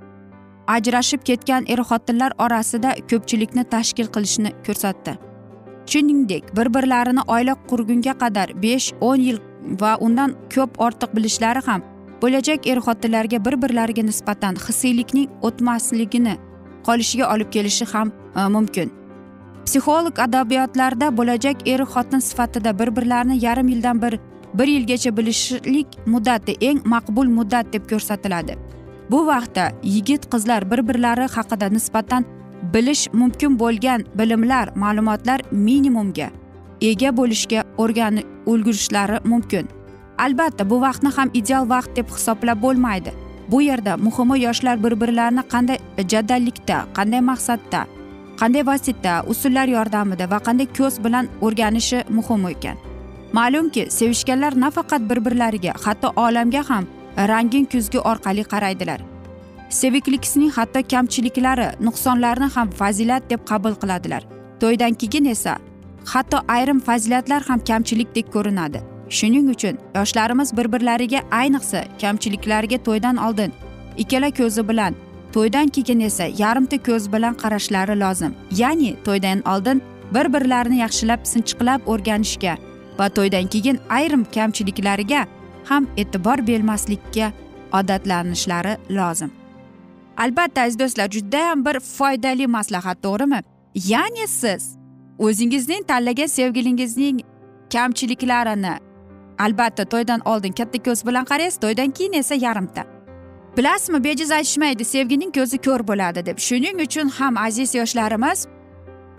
Ajrashib 0.67 1.23
ketgan 1.29 1.65
er 1.73 1.81
xotinlar 1.89 2.33
orasida 2.45 2.95
ko'pchilikni 3.11 3.65
tashkil 3.75 4.09
qilishini 4.15 4.51
ko'rsatdi. 4.67 5.13
Shuningdek 5.91 6.57
bir 6.57 6.75
birlarini 6.75 7.23
oila 7.35 7.55
qurgunga 7.71 8.15
qadar 8.23 8.49
besh 8.63 8.89
o'n 9.01 9.21
yil 9.29 9.39
va 9.81 9.93
undan 10.01 10.35
ko'p 10.55 10.81
ortiq 10.87 11.15
bilishlari 11.17 11.63
ham 11.69 11.83
bo'lajak 12.23 12.67
er 12.67 12.79
xotinlarga 12.87 13.39
bir 13.47 13.57
birlariga 13.63 14.03
nisbatan 14.03 14.55
hissiylikning 14.67 15.29
o'tmasligini 15.47 16.35
qolishiga 16.87 17.27
olib 17.35 17.51
kelishi 17.57 17.85
ham 17.93 18.13
e, 18.37 18.49
mumkin. 18.57 18.91
Psixolog 19.67 20.19
adabiyotlarda 20.27 21.11
bo'lajak 21.19 21.69
er 21.69 21.81
xotin 21.93 22.21
sifatida 22.29 22.79
bir 22.79 22.97
birlarini 22.97 23.45
yarim 23.45 23.69
yildan 23.69 24.03
bir 24.03 24.19
bir 24.59 24.67
yilgacha 24.67 25.17
bilishlik 25.17 25.87
muddati 26.07 26.57
eng 26.61 26.81
maqbul 26.85 27.29
muddat 27.39 27.73
deb 27.73 27.85
ko'rsatiladi. 27.91 28.57
Bu 29.11 29.27
vaqtda 29.27 29.73
yigit 29.83 30.31
qizlar 30.33 30.71
bir 30.71 30.89
birlari 30.89 31.27
haqida 31.37 31.69
nisbatan 31.77 32.25
bilish 32.75 33.09
mumkin 33.13 33.59
bo'lgan 33.59 34.05
bilimlar 34.19 34.73
ma'lumotlar 34.83 35.41
minimumga 35.53 36.29
ega 36.81 37.11
bo'lishga 37.17 37.65
o'rganib 37.79 38.27
ulgurishlari 38.47 39.19
mumkin. 39.25 39.69
Albatta 40.19 40.71
bu 40.71 40.81
vaqtni 40.81 41.11
ham 41.17 41.31
ideal 41.35 41.69
vaqt 41.69 41.97
deb 41.97 42.09
hisoblab 42.17 42.63
bo'lmaydi. 42.63 43.13
Bu 43.51 43.63
yerda 43.63 43.97
muhimi 43.97 44.41
yoshlar 44.41 44.85
bir 44.85 45.01
birlarini 45.01 45.45
qanday 45.53 45.79
jadallikda 46.13 46.79
qanday 46.97 47.21
maqsadda 47.31 47.87
qanday 48.41 48.67
vosita 48.67 49.23
usullar 49.33 49.69
yordamida 49.77 50.31
va 50.31 50.39
qanday 50.47 50.69
ko'z 50.79 51.05
bilan 51.05 51.29
o'rganishi 51.41 52.05
muhim 52.19 52.49
ekan. 52.55 52.86
Ma'lumki 53.33 53.87
sevishganlar 53.91 54.61
nafaqat 54.61 55.11
bir 55.11 55.25
birlariga 55.25 55.73
hatto 55.85 56.13
olamga 56.17 56.63
ham 56.71 56.85
rangin 57.19 57.65
kuzgi 57.65 57.99
orqali 57.99 58.45
qaraydilar. 58.45 59.01
Seviklikning 59.71 60.51
hatto 60.51 60.81
kamchiliklari 60.93 61.69
nuqsonlarini 61.87 62.49
ham 62.55 62.71
fazilat 62.71 63.31
deb 63.31 63.41
qabul 63.51 63.75
qiladilar. 63.83 64.23
To'ydan 64.61 64.95
keyin 64.95 65.25
esa 65.25 65.59
hatto 66.05 66.39
ayrim 66.49 66.81
fazilatlar 66.81 67.43
ham 67.49 67.59
kamchilikdek 67.59 68.33
ko'rinadi. 68.33 68.81
Shuning 69.09 69.51
uchun 69.51 69.79
yoshlarimiz 69.95 70.57
bir 70.57 70.73
birlariga 70.73 71.21
ayniqsa 71.31 71.85
kamchiliklariga 72.01 72.79
to'ydan 72.79 73.17
oldin 73.17 73.53
ikkala 73.97 74.31
ko'zi 74.31 74.69
bilan 74.69 74.95
to'ydan 75.33 75.69
keyin 75.69 76.01
esa 76.01 76.25
yarimta 76.39 76.79
ko'z 76.89 77.13
bilan 77.13 77.35
qarashlari 77.43 78.01
lozim. 78.01 78.35
Ya'ni 78.51 78.97
to'ydan 79.05 79.43
oldin 79.53 79.83
bir 80.15 80.27
birlarini 80.35 80.79
yaxshilab 80.85 81.21
sinchiqlab 81.33 81.81
o'rganishga 81.87 82.57
va 82.99 83.09
to'ydan 83.09 83.47
keyin 83.47 83.81
ayrim 83.89 84.25
kamchiliklariga 84.25 85.27
ham 85.65 85.87
e'tibor 85.97 86.47
bermaslikka 86.47 87.33
odatlanishlari 87.73 88.77
lozim. 88.91 89.31
Albatta 90.17 90.63
aziz 90.63 90.79
do'stlar 90.79 91.11
judayam 91.11 91.65
bir 91.65 91.81
foydali 91.81 92.47
maslahat 92.47 93.03
to'g'rimi? 93.03 93.41
Ya'ni 93.75 94.27
siz 94.29 94.77
o'zingizning 95.19 95.87
tanlagan 95.87 96.27
sevgilingizning 96.27 97.21
kamchiliklarini 97.73 98.75
albatta 99.39 99.85
to'ydan 99.85 100.21
oldin 100.25 100.53
katta 100.53 100.83
ko'z 100.83 101.07
bilan 101.07 101.25
qaraysiz 101.25 101.61
to'ydan 101.61 101.91
keyin 101.91 102.13
esa 102.13 102.35
yarimta. 102.35 102.85
Bilasizmi 103.57 104.05
bejiz 104.05 104.31
aytishmaydi 104.31 104.85
sevgining 104.85 105.35
ko'zi 105.35 105.59
ko'r 105.59 105.89
bo'ladi 105.89 106.27
deb. 106.27 106.39
Shuning 106.39 106.81
uchun 106.87 107.09
ham 107.09 107.37
aziz 107.37 107.75
yoshlarimiz 107.75 108.47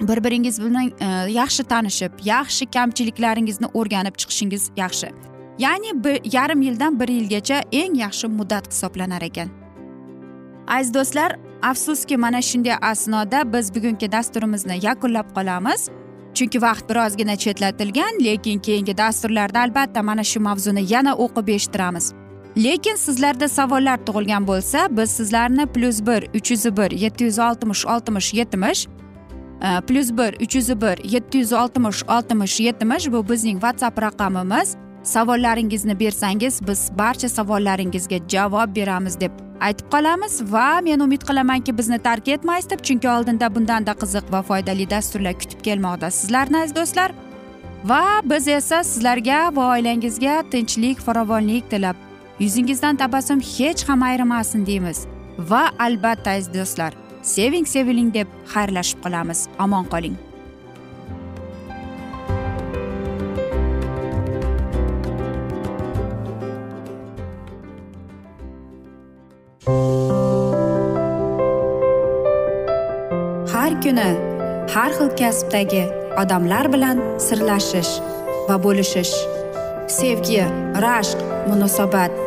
bir 0.01 0.23
biringiz 0.23 0.61
bilan 0.61 0.91
e, 0.99 1.31
yaxshi 1.31 1.63
tanishib 1.63 2.11
yaxshi 2.25 2.65
kamchiliklaringizni 2.65 3.67
o'rganib 3.73 4.15
chiqishingiz 4.17 4.69
yaxshi. 4.77 5.11
Ya'ni 5.59 6.03
bir 6.03 6.33
yarim 6.33 6.61
yildan 6.61 6.99
bir 6.99 7.07
yilgacha 7.07 7.61
eng 7.71 7.97
yaxshi 7.97 8.27
muddat 8.27 8.73
hisoblanar 8.73 9.21
ekan. 9.21 9.49
Aziz 10.67 10.93
do'stlar 10.93 11.39
afsuski 11.61 12.17
mana 12.17 12.41
shunday 12.41 12.75
asnoda 12.81 13.53
biz 13.53 13.75
bugungi 13.75 14.11
dasturimizni 14.11 14.79
yakunlab 14.81 15.35
qolamiz. 15.35 15.89
Chunki 16.33 16.61
vaqt 16.61 16.89
birozgina 16.89 17.35
chetlatilgan 17.35 18.13
lekin 18.25 18.59
keyingi 18.59 18.97
dasturlarda 18.97 19.59
albatta 19.59 20.03
mana 20.03 20.23
shu 20.23 20.39
mavzuni 20.39 20.93
yana 20.93 21.13
o'qib 21.13 21.47
eshittiramiz. 21.47 22.13
Lekin 22.57 22.95
sizlarda 22.95 23.47
savollar 23.47 23.97
tug'ilgan 24.05 24.47
bo'lsa 24.47 24.87
biz 24.97 25.09
sizlarni 25.11 25.65
plyus 25.65 26.01
bir 26.07 26.21
uch 26.37 26.51
yuz 26.51 26.65
bir 26.77 26.91
yetti 26.91 27.23
yuz 27.23 27.39
oltmish 27.39 27.85
oltmish 27.85 28.33
yetmish 28.33 28.87
e, 28.87 29.06
plyus 29.61 30.11
bir 30.11 30.41
uch 30.43 30.55
yuz 30.55 30.69
bir 30.81 31.11
yetti 31.13 31.37
yuz 31.37 31.53
oltmish 31.53 32.03
oltmish 32.03 32.59
yetmish 32.59 33.11
bu 33.11 33.29
bizning 33.29 33.61
whatsapp 33.61 34.01
raqamimiz 34.01 34.75
savollaringizni 35.03 35.99
bersangiz 35.99 36.67
biz 36.67 36.91
barcha 36.97 37.29
savollaringizga 37.29 38.17
javob 38.29 38.75
beramiz 38.75 39.19
deb 39.19 39.31
aytib 39.59 39.91
qolamiz 39.91 40.53
va 40.53 40.81
men 40.81 40.99
umid 40.99 41.21
qilamanki 41.21 41.77
bizni 41.77 41.99
tark 41.99 42.27
etmaysiz 42.27 42.69
deb 42.69 42.81
chunki 42.83 43.09
oldinda 43.09 43.55
bundanda 43.55 43.91
qiziq 43.91 44.31
va 44.31 44.41
foydali 44.41 44.89
dasturlar 44.89 45.33
kutib 45.33 45.61
kelmoqda 45.61 46.11
sizlarni 46.11 46.57
aziz 46.57 46.75
do'stlar 46.75 47.11
va 47.85 48.03
biz 48.23 48.47
esa 48.47 48.83
sizlarga 48.83 49.55
va 49.55 49.71
oilangizga 49.75 50.43
tinchlik 50.51 50.99
farovonlik 50.99 51.69
tilab 51.69 52.07
yuzingizdan 52.39 52.95
tabassum 52.95 53.39
hech 53.39 53.89
ham 53.89 54.01
ayrimasin 54.03 54.65
deymiz. 54.65 55.05
Va 55.39 55.69
albatta 55.79 56.31
aziz 56.31 56.53
do'stlar. 56.53 56.93
Seving 57.33 57.67
seviling 57.67 58.09
deb 58.15 58.27
xayrlashib 58.53 59.03
qolamiz. 59.03 59.47
Omon 59.59 59.85
qoling. 59.91 60.15
Har 73.53 73.71
kuni 73.83 74.09
har 74.73 74.91
xil 74.97 75.09
kasbdagi 75.19 75.83
odamlar 76.21 76.65
bilan 76.73 76.97
sirlashish 77.25 77.93
va 78.47 78.55
bo'lishish. 78.65 79.15
Sevgi 79.97 80.43
rashq 80.85 81.19
munosabat 81.49 82.26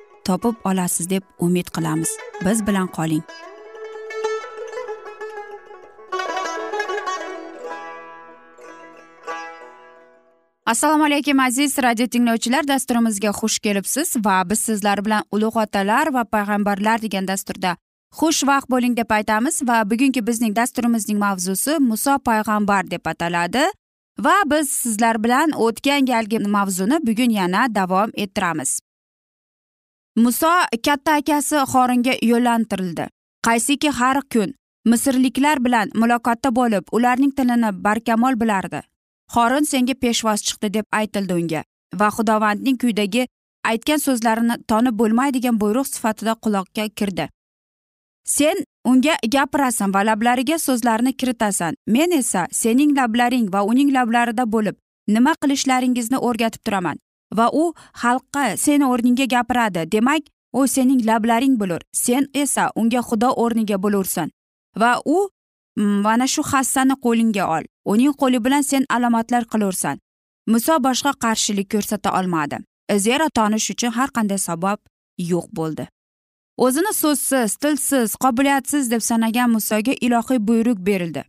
topib 0.25 0.55
olasiz 0.63 1.09
deb 1.09 1.23
umid 1.39 1.67
qilamiz. 1.75 2.09
Biz 2.45 2.67
bilan 2.67 2.87
qoling. 2.87 3.23
Assalomu 10.65 11.03
alaykum 11.03 11.39
aziz 11.39 11.77
radio 11.83 12.07
tinglovchilar. 12.07 12.67
Dasturimizga 12.67 13.29
xush 13.29 13.59
kelibsiz 13.59 14.15
va 14.25 14.49
biz 14.49 14.59
sizlar 14.59 15.05
bilan 15.05 15.23
ulug' 15.31 15.57
otalar 15.63 16.13
va 16.13 16.23
payg'ambarlar 16.23 17.01
degan 17.01 17.27
dasturda 17.27 17.75
xushvaqt 18.19 18.69
bo'ling 18.69 18.95
deb 18.97 19.11
aytamiz 19.17 19.61
va 19.67 19.81
bugungi 19.91 20.21
bizning 20.27 20.55
dasturimizning 20.55 21.19
mavzusi 21.19 21.79
muso 21.79 22.17
payg'ambar 22.29 22.91
deb 22.91 23.05
ataladi 23.13 23.65
va 24.19 24.37
biz 24.45 24.69
sizlar 24.69 25.23
bilan 25.23 25.57
o'tgan 25.65 26.05
galgi 26.05 26.39
mavzuni 26.39 26.97
bugun 27.07 27.35
yana 27.39 27.67
davom 27.75 28.09
ettiramiz. 28.13 28.79
Muso 30.15 30.51
katta 30.83 31.15
akasi 31.15 31.55
xoringa 31.71 32.13
yo'llantirildi. 32.21 33.07
Qaysiki 33.45 33.89
har 33.89 34.21
kun 34.33 34.53
misrliklar 34.85 35.59
bilan 35.65 35.89
muloqotda 35.95 36.49
bo'lib 36.55 36.83
ularning 36.91 37.31
tilini 37.31 37.71
barkamol 37.83 38.35
bilardi. 38.41 38.81
Xorin 39.33 39.65
senga 39.71 39.93
peshvoz 39.93 40.43
chiqdi 40.47 40.73
deb 40.73 40.85
aytildi 40.91 41.33
unga 41.33 41.61
va 41.99 42.07
xudovandning 42.17 42.77
kuydagi 42.83 43.27
aytgan 43.63 43.99
so'zlarini 44.05 44.55
tonib 44.67 44.95
bo'lmaydigan 45.01 45.59
buyruq 45.61 45.87
sifatida 45.87 46.33
quloqqa 46.43 46.89
kirdi. 46.89 47.29
Sen 48.25 48.57
unga 48.85 49.15
gapirasan 49.35 49.93
va 49.93 50.01
lablariga 50.05 50.57
so'zlarni 50.57 51.13
kiritasan. 51.13 51.75
Men 51.87 52.11
esa 52.11 52.47
sening 52.51 52.97
lablaring 52.97 53.47
va 53.53 53.63
uning 53.63 53.93
lablarida 53.93 54.45
bo'lib 54.55 54.75
nima 55.07 55.33
qilishlaringizni 55.41 56.17
o'rgatib 56.17 56.61
turaman. 56.65 56.97
Va 57.37 57.49
u 57.53 57.73
xalqqa 58.01 58.57
seni 58.57 58.85
o'rningga 58.85 59.25
gapiradi. 59.25 59.91
Demak 59.91 60.23
u 60.53 60.67
sening 60.67 61.05
lablaring 61.05 61.59
bo'lur. 61.59 61.81
Sen 61.91 62.27
esa 62.33 62.71
unga 62.75 63.01
xudo 63.09 63.29
o'rniga 63.43 63.77
bo'lursan. 63.83 64.31
Va 64.81 64.91
u 65.05 65.17
mm, 65.77 66.01
mana 66.05 66.27
shu 66.27 66.41
hassani 66.51 66.95
qo'lingga 67.05 67.45
ol. 67.55 67.63
Uning 67.85 68.13
qo'li 68.21 68.43
bilan 68.45 68.61
sen 68.61 68.83
alomatlar 68.89 69.43
qilursan. 69.51 69.97
Muso 70.47 70.75
boshqa 70.87 71.11
qarshilik 71.23 71.67
ko'rsata 71.73 72.09
olmadi. 72.19 72.57
Zero 73.05 73.27
tonish 73.37 73.71
uchun 73.73 73.91
har 73.97 74.09
qanday 74.15 74.37
sabab 74.37 74.79
yo'q 75.31 75.47
bo'ldi. 75.57 75.87
O'zini 76.57 76.93
so'zsiz 76.93 77.55
tilsiz 77.61 78.15
qobiliyatsiz 78.23 78.91
deb 78.91 79.01
sanagan 79.09 79.49
musoga 79.55 79.93
ilohiy 80.05 80.39
buyruq 80.47 80.79
berildi. 80.89 81.23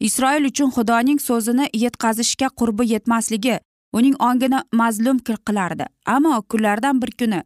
Isroil 0.00 0.44
uchun 0.50 0.70
xudoning 0.76 1.18
so'zini 1.28 1.66
yetkazishga 1.84 2.48
qurbi 2.58 2.84
yetmasligi 2.92 3.56
uning 3.92 4.16
ongini 4.28 4.60
mazlum 4.72 5.18
qilardi 5.18 5.86
ammo 6.14 6.42
kunlardan 6.42 7.02
bir 7.02 7.12
kuni 7.20 7.40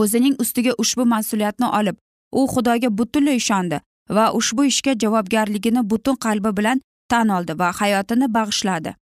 o'zining 0.00 0.34
ustiga 0.42 0.72
ushbu 0.82 1.04
mas'uliyatni 1.14 1.68
olib 1.78 1.96
u 2.32 2.46
xudoga 2.52 2.88
butunlay 2.98 3.36
ishondi 3.42 3.80
va 4.16 4.32
ushbu 4.32 4.64
ishga 4.72 4.92
javobgarligini 5.02 5.90
butun 5.90 6.16
qalbi 6.26 6.56
bilan 6.56 6.80
tan 7.08 7.28
oldi 7.28 7.58
va 7.58 7.72
hayotini 7.80 8.34
bag'ishladi. 8.34 8.94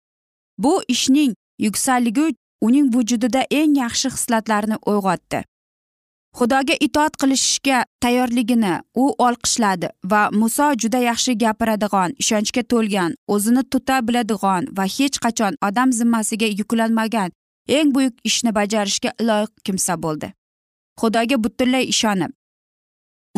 Bu 0.58 0.82
ishning 0.88 1.34
yuksalligi 1.58 2.34
uning 2.60 2.94
vujudida 2.94 3.42
eng 3.50 3.76
yaxshi 3.76 4.08
hislatlarni 4.14 4.76
uyg'otdi. 4.92 5.44
Xudoga 6.38 6.74
itoat 6.86 7.16
qilishga 7.22 7.84
tayyorligini 8.02 8.74
u 9.02 9.04
olqishladi 9.26 9.88
va 10.12 10.22
muso 10.40 10.66
juda 10.82 10.98
yaxshi 10.98 11.32
gapiradigan 11.42 12.14
ishonchga 12.22 12.62
to'lgan 12.72 13.14
o'zini 13.34 13.62
tuta 13.72 13.96
biladigan 14.08 14.62
va 14.76 14.84
hech 14.96 15.18
qachon 15.24 15.54
odam 15.68 15.92
zimmasiga 15.98 16.48
yuklanmagan 16.60 17.30
eng 17.76 17.94
buyuk 17.94 18.14
ishni 18.28 18.50
bajarishga 18.58 19.10
loyiq 19.28 19.52
kimsa 19.64 19.94
bo'ldi. 20.02 20.28
Xudoga 21.00 21.36
butunlay 21.44 21.84
ishonib 21.94 22.32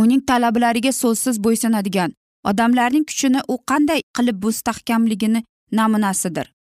uning 0.02 0.22
talablariga 0.28 0.92
so'zsiz 1.02 1.37
bo'ysunadigan 1.44 2.11
odamlarning 2.50 3.04
kuchini 3.11 3.40
u 3.52 3.54
qanday 3.70 4.00
qilib 4.16 4.44
mustahkamligini 4.44 5.40
namunasidir. 5.78 6.56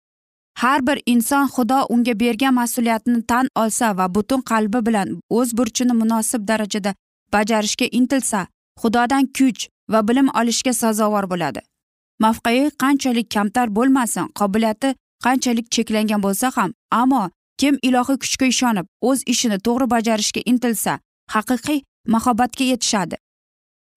Har 0.53 0.87
bir 0.87 1.01
inson 1.05 1.47
xudo 1.47 1.85
unga 1.89 2.19
bergan 2.19 2.53
mas'uliyatni 2.53 3.25
tan 3.27 3.47
olsa 3.55 3.97
va 3.97 4.15
butun 4.15 4.41
qalbi 4.41 4.85
bilan 4.85 5.19
o'z 5.29 5.57
burchini 5.57 5.93
munosib 5.93 6.47
darajada 6.47 6.95
bajarishga 7.33 7.85
intilsa 7.91 8.47
xudodan 8.81 9.25
kuch 9.37 9.67
va 9.89 10.07
bilim 10.07 10.27
olishga 10.39 10.73
sazovor 10.73 11.29
bo'ladi. 11.31 11.61
Mavqei 12.23 12.69
qanchalik 12.83 13.27
kamtar 13.35 13.67
bo'lmasin 13.75 14.25
qobiliyati 14.39 14.95
qanchalik 15.25 15.71
cheklangan 15.71 16.21
bo'lsa 16.25 16.51
ham 16.55 16.73
ammo 17.01 17.23
kim 17.61 17.77
ilohiy 17.87 18.17
kuchga 18.23 18.45
ishonib 18.53 18.85
o'z 19.09 19.19
ishini 19.33 19.57
to'g'ri 19.65 19.87
bajarishga 19.95 20.41
intilsa 20.51 20.99
haqiqiy 21.33 21.79
mahobatga 22.13 22.63
yetishadi. 22.71 23.15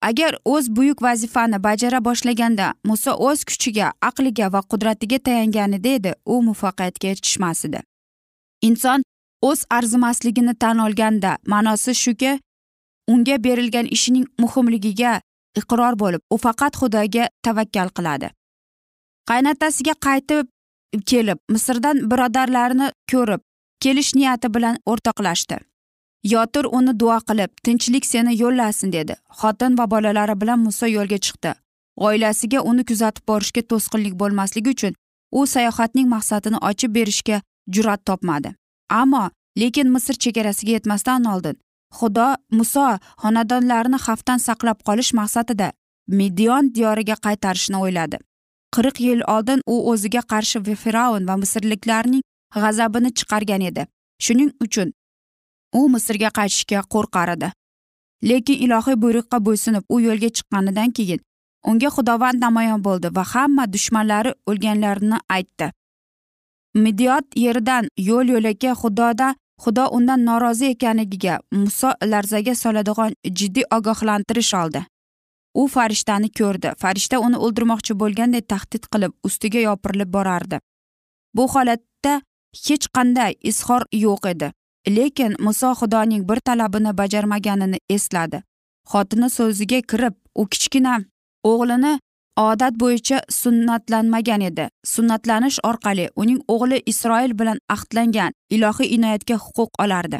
Agar 0.09 0.33
o'z 0.53 0.65
buyuk 0.77 1.01
vazifani 1.07 1.57
bajara 1.67 1.99
boshlaganda 2.07 2.67
muso 2.89 3.11
o'z 3.27 3.43
kuchiga 3.49 3.87
aqliga 4.09 4.47
va 4.53 4.61
qudratiga 4.71 5.19
tayanganida 5.27 5.89
edi 5.99 6.11
u 6.33 6.41
muvaffaqiyatga 6.47 7.07
erishmas 7.13 7.65
edi 7.67 7.79
inson 8.69 9.03
o'z 9.49 9.59
arzimasligini 9.77 10.53
tan 10.63 10.77
olganda 10.87 11.37
ma'nosi 11.53 11.95
shuki 12.03 12.31
unga 13.13 13.43
berilgan 13.43 13.87
ishining 13.95 14.27
muhimligiga 14.43 15.13
iqror 15.59 15.99
bo'lib 15.99 16.21
u 16.33 16.37
faqat 16.45 16.77
xudoga 16.81 17.29
tavakkal 17.45 17.89
qiladi. 17.97 18.29
Qaynotasiga 19.29 19.95
qaytib 20.07 20.49
kelib 21.11 21.39
misrdan 21.53 22.03
birodarlarini 22.11 22.89
ko'rib 23.11 23.41
kelish 23.83 24.11
niyati 24.19 24.53
bilan 24.55 24.75
o'rtoqlashdi. 24.91 25.57
Yotir 26.33 26.65
uni 26.77 26.93
duo 26.99 27.17
qilib 27.29 27.51
tinchlik 27.65 28.05
seni 28.11 28.33
yo'llasin 28.41 28.93
dedi. 28.97 29.15
Xotin 29.39 29.77
va 29.79 29.85
bolalari 29.93 30.35
bilan 30.41 30.59
muso 30.59 30.87
yo'lga 30.97 31.19
chiqdi. 31.25 31.51
Oilasiga 32.07 32.59
uni 32.69 32.83
kuzatib 32.89 33.23
borishga 33.29 33.61
to'sqinlik 33.71 34.15
bo'lmasligi 34.21 34.69
uchun 34.75 34.93
u 35.31 35.45
sayohatning 35.53 36.07
maqsadini 36.15 36.57
ochib 36.69 36.91
berishga 36.97 37.41
jur'at 37.75 38.01
topmadi. 38.09 38.49
Ammo 39.01 39.23
lekin 39.61 39.87
misr 39.95 40.15
chegarasiga 40.23 40.71
yetmasdan 40.77 41.31
oldin 41.33 41.55
xudo 41.97 42.27
muso 42.57 42.87
xonadonlarini 43.23 43.99
xavfdan 44.05 44.39
saqlab 44.47 44.77
qolish 44.87 45.11
maqsadida 45.19 45.67
midion 46.19 46.73
diyoriga 46.75 47.15
qaytarishni 47.25 47.77
o'yladi. 47.83 48.17
Qirq 48.75 48.97
yil 49.07 49.21
oldin 49.35 49.59
u 49.73 49.75
o'ziga 49.91 50.21
qarshi 50.31 50.59
fir'avn 50.83 51.23
va 51.29 51.35
misrliklarning 51.43 52.23
g'azabini 52.55 53.09
chiqargan 53.17 53.63
edi. 53.69 53.83
Shuning 54.25 54.51
uchun 54.65 54.91
u 55.79 55.81
misrga 55.93 56.29
qaytishga 56.39 56.81
qo'rqar 56.93 57.29
edi 57.35 57.49
lekin 58.29 58.61
ilohiy 58.65 58.97
buyruqqa 59.03 59.37
bo'ysunib 59.47 59.83
u 59.93 60.01
yo'lga 60.07 60.29
chiqqanidan 60.37 60.91
keyin 60.97 61.21
unga 61.69 61.89
xudovand 61.95 62.39
namoyon 62.45 62.83
bo'ldi 62.87 63.11
va 63.17 63.23
hamma 63.33 63.65
dushmanlari 63.73 64.31
o'lganlarini 64.49 65.19
aytdi. 65.37 65.71
Midiyot 66.83 67.25
yeridan 67.45 67.89
yo'l 68.09 68.27
yo'lakay 68.35 68.73
xudoda 68.81 69.27
xudo 69.63 69.85
undan 69.97 70.25
norozi 70.29 70.65
ekanligiga 70.75 71.39
muso 71.51 71.89
larzaga 72.11 72.55
soladigan 72.63 73.15
jiddiy 73.39 73.65
ogohlantirish 73.77 74.53
oldi. 74.61 74.81
U 75.61 75.67
farishtani 75.75 76.29
ko'rdi. 76.39 76.69
Farishta 76.81 77.19
uni 77.25 77.37
o'ldirmoqchi 77.45 77.93
bo'lganday 78.01 78.43
tahdid 78.51 78.83
qilib 78.93 79.13
ustiga 79.27 79.59
yopirilib 79.67 80.11
borardi. 80.17 80.59
Bu 81.35 81.47
holatda 81.53 82.13
hech 82.65 82.85
qanday 82.95 83.31
izhor 83.51 83.87
yo'q 84.05 84.29
edi. 84.33 84.51
Lekin 84.87 85.35
muso 85.39 85.73
xudoning 85.73 86.29
bir 86.29 86.39
talabini 86.39 86.97
bajarmaganini 86.97 87.79
esladi. 87.89 88.43
Xotini 88.91 89.29
so'ziga 89.29 89.81
kirib 89.81 90.15
u 90.35 90.45
kichkina 90.47 90.95
o'g'lini 91.43 91.99
odat 92.37 92.73
bo'yicha 92.83 93.19
sunnatlanmagan 93.29 94.41
edi. 94.41 94.69
Sunnatlanish 94.93 95.59
orqali 95.63 96.09
uning 96.15 96.39
o'g'li 96.47 96.81
isroil 96.85 97.33
bilan 97.39 97.59
ahdlangan 97.69 98.31
ilohiy 98.49 98.93
inoyatga 98.95 99.35
huquq 99.45 99.71
olardi. 99.83 100.19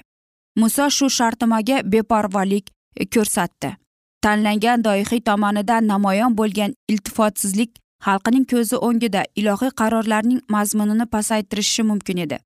Muso 0.56 0.89
shu 0.89 1.10
shartnomaga 1.10 1.82
beparvolik 1.91 2.65
ko'rsatdi. 3.13 3.75
Tanlangan 4.23 4.84
doihiy 4.84 5.21
tomonidan 5.21 5.88
namoyon 5.88 6.38
bo'lgan 6.38 6.71
iltifotsizlik 6.89 7.71
xalqining 8.06 8.45
ko'zi 8.51 8.78
o'ngida 8.88 9.21
ilohiy 9.36 9.71
qarorlarning 9.82 10.41
mazmunini 10.49 11.06
pasaytirishi 11.06 11.84
mumkin 11.84 12.17
edi. 12.25 12.38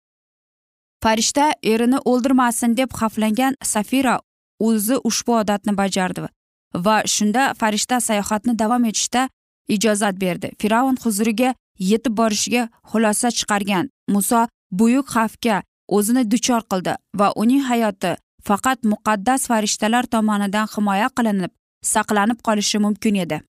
Farishta 1.04 1.46
erini 1.64 2.00
o'ldirmasin 2.06 2.78
deb 2.78 2.92
xavflangan 3.00 3.56
safira 3.64 4.20
o'zi 4.60 4.96
ushbu 5.10 5.34
odatni 5.42 5.78
bajardi 5.82 6.28
va 6.86 6.98
shunda 7.16 7.54
farishta 7.60 8.00
sayohatni 8.08 8.60
davom 8.60 8.86
etishda 8.86 9.30
ijozat 9.76 10.16
berdi. 10.22 10.52
Fir'avn 10.62 10.98
huzuriga 11.04 11.54
yetib 11.80 12.18
borishiga 12.18 12.64
xulosa 12.92 13.30
chiqargan 13.38 13.90
muso 14.08 14.48
buyuk 14.72 15.08
xavfga 15.16 15.62
o'zini 15.88 16.24
duchor 16.32 16.62
qildi 16.72 16.94
va 17.20 17.28
uning 17.42 17.64
hayoti 17.70 18.12
faqat 18.48 18.80
muqaddas 18.92 19.48
farishtalar 19.52 20.04
tomonidan 20.14 20.68
himoya 20.74 21.10
qilinib 21.18 21.52
saqlanib 21.94 22.40
qolishi 22.48 22.78
mumkin 22.86 23.16
edi. 23.24 23.42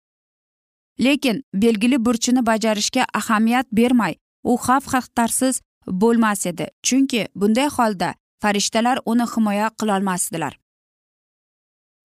Lekin 1.04 1.42
belgili 1.54 1.98
burchini 2.06 2.46
bajarishga 2.46 3.04
ahamiyat 3.20 3.66
bermay 3.72 4.14
u 4.44 4.56
xavf 4.64 4.84
xatarsiz 4.92 5.60
bo'lmas 5.86 6.46
edi. 6.46 6.66
Chunki 6.82 7.28
bunday 7.34 7.68
holda 7.68 8.14
farishtalar 8.42 8.98
uni 9.06 9.26
himoya 9.34 9.70
qilolmasdilar. 9.80 10.58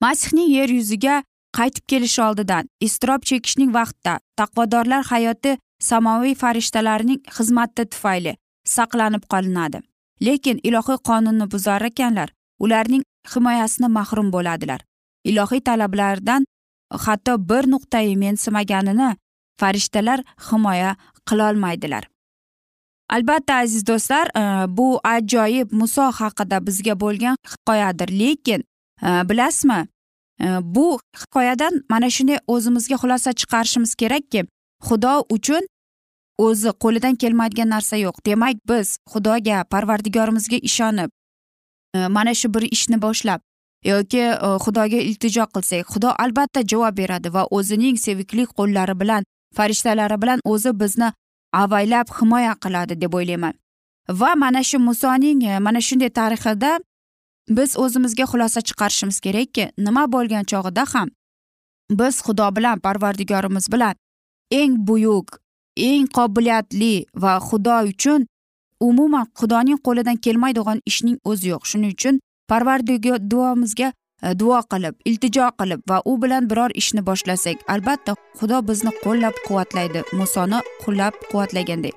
Masihning 0.02 0.50
yer 0.58 0.70
yuziga 0.70 1.24
qaytib 1.58 1.86
kelishi 1.88 2.22
oldidan 2.22 2.70
iztirob 2.88 3.22
chekishning 3.30 3.72
vaqtida 3.74 4.20
taqvodorlar 4.40 5.04
hayoti 5.12 5.58
samoviy 5.90 6.36
farishtalarning 6.36 7.22
xizmati 7.36 7.86
tufayli 7.92 8.34
saqlanib 8.76 9.24
qolinadi. 9.34 9.80
Lekin 10.22 10.60
ilohiy 10.64 11.00
qonunni 11.10 11.52
buzar 11.52 11.82
ekanlar 11.92 12.30
ularning 12.60 13.04
himoyasini 13.34 13.88
mahrum 13.98 14.32
bo'ladilar. 14.36 14.82
Ilohiy 15.30 15.62
talablardan 15.68 16.46
hatto 17.06 17.38
bir 17.50 17.64
nuqtai 17.74 18.16
mensimaganini 18.16 19.10
farishtalar 19.60 20.20
himoya 20.50 20.96
qilolmaydilar. 21.30 22.04
Albatta 23.10 23.54
aziz 23.54 23.88
do'stlar 23.88 24.28
e, 24.28 24.78
bu 24.78 25.00
ajoyib 25.04 25.72
muso 25.72 26.02
haqida 26.02 26.68
bizga 26.68 27.00
bo'lgan 27.00 27.36
hikoyadir. 27.52 28.10
Lekin 28.20 28.64
e, 29.04 29.30
bilasizmi 29.30 29.88
e, 30.42 30.48
bu 30.62 31.00
hikoyadan 31.22 31.84
mana 31.90 32.10
shunday 32.10 32.40
o'zimizga 32.48 32.96
xulosa 32.96 33.34
chiqarishimiz 33.34 33.96
kerakki 33.96 34.46
xudo 34.88 35.26
uchun 35.30 35.64
o'zi 36.38 36.70
qo'lidan 36.84 37.16
kelmaydigan 37.16 37.70
narsa 37.70 37.96
yo'q. 37.98 38.16
Demak 38.26 38.56
biz 38.70 38.98
xudoga 39.14 39.64
parvardigorimizga 39.64 40.58
ishonib 40.58 41.10
mana 42.10 42.34
shu 42.34 42.54
bir 42.54 42.62
ishni 42.62 43.02
boshlab 43.02 43.42
yoki 43.86 44.24
xudoga 44.64 45.00
iltijo 45.10 45.46
qilsak 45.56 45.88
xudo 45.94 46.10
albatta 46.24 46.62
javob 46.72 46.98
beradi 46.98 47.34
va 47.36 47.44
o'zining 47.58 47.98
sevikli 48.06 48.46
qo'llari 48.58 48.96
bilan 49.02 49.24
farishtalari 49.58 50.22
bilan 50.22 50.40
o'zi 50.54 50.72
bizni 50.80 51.12
avaylab 51.64 52.08
himoya 52.18 52.54
qiladi 52.64 53.02
deb 53.02 53.14
o'ylayman. 53.14 53.56
Va 54.10 54.36
mana 54.36 54.62
shu 54.64 54.80
musoning 54.80 55.44
e, 55.44 55.60
mana 55.60 55.82
shunday 55.88 56.12
tarixida 56.20 56.72
biz 57.58 57.78
o'zimizga 57.84 58.26
xulosa 58.32 58.60
chiqarishimiz 58.68 59.18
kerakki 59.26 59.66
nima 59.86 60.04
bo'lgan 60.14 60.44
chog'ida 60.52 60.84
ham 60.94 61.10
biz 62.00 62.16
xudo 62.26 62.48
bilan 62.56 62.80
parvardigorimiz 62.86 63.66
bilan 63.74 63.96
eng 64.60 64.74
buyuk 64.88 65.28
eng 65.90 66.08
qobiliyatli 66.18 67.06
va 67.24 67.34
xudo 67.48 67.76
uchun 67.92 68.28
umuman 68.80 69.26
xudoning 69.40 69.80
qo'lidan 69.86 70.18
kelmaydigan 70.26 70.80
ishning 70.90 71.18
o'zi 71.30 71.48
yo'q. 71.54 71.64
Shuning 71.72 71.92
uchun 71.98 72.20
parvardigorimizga 72.50 73.94
E, 74.26 74.34
duo 74.40 74.60
qilib 74.72 74.96
iltijo 75.10 75.48
qilib 75.60 75.82
va 75.90 76.02
u 76.12 76.18
bilan 76.22 76.50
biror 76.52 76.72
ishni 76.82 77.02
boshlasak 77.10 77.58
albatta 77.74 78.18
xudo 78.40 78.62
bizni 78.70 78.92
qo'llab 79.04 79.36
quvvatlaydi 79.48 80.02
musoni 80.20 80.60
qo'llab 80.84 81.14
quvvatlagandek 81.32 81.96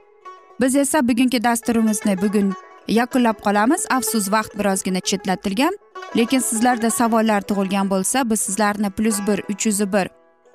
biz 0.60 0.76
esa 0.84 1.08
bugungi 1.08 1.44
dasturimizni 1.44 2.14
bugun 2.22 2.48
yakunlab 2.88 3.38
qolamiz. 3.44 3.86
Afsus 3.90 4.32
vaqt 4.32 4.58
birozgina 4.58 5.00
chetlatilgan. 5.00 5.74
Lekin 6.16 6.40
sizlarda 6.40 6.90
savollar 6.90 7.42
tug'ilgan 7.48 7.90
bo'lsa 7.90 8.30
biz 8.30 8.40
sizlarni 8.40 8.90
plyus 8.90 9.18
bir 9.26 9.38
uch 9.52 9.66
yuz 9.66 9.80
bir 9.92 10.08